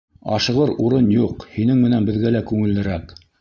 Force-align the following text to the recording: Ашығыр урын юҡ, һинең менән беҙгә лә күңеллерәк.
Ашығыр 0.35 0.71
урын 0.85 1.09
юҡ, 1.17 1.45
һинең 1.59 1.83
менән 1.85 2.09
беҙгә 2.09 2.33
лә 2.37 2.43
күңеллерәк. 2.55 3.15